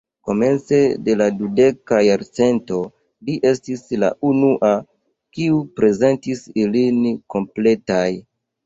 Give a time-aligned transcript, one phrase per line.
[0.27, 0.77] Komence
[1.07, 2.79] de la dudeka jarcento
[3.29, 4.75] li estis la unua,
[5.39, 8.07] kiu prezentis ilin kompletaj.